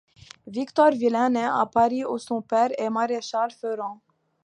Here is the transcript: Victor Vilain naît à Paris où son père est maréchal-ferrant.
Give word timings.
Victor 0.47 0.89
Vilain 0.95 1.29
naît 1.29 1.43
à 1.45 1.63
Paris 1.71 2.03
où 2.05 2.17
son 2.17 2.41
père 2.41 2.71
est 2.75 2.89
maréchal-ferrant. 2.89 4.01